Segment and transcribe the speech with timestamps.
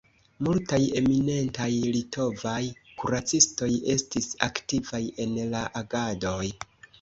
[0.45, 2.61] Multaj eminentaj litovaj
[3.03, 6.51] kuracistoj estis aktivaj en la agadoj.